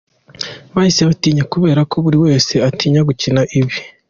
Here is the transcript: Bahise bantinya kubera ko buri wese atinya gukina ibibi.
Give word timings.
Bahise 0.75 0.99
bantinya 1.07 1.43
kubera 1.53 1.81
ko 1.91 1.95
buri 2.03 2.17
wese 2.25 2.53
atinya 2.69 3.01
gukina 3.07 3.41
ibibi. 3.57 3.77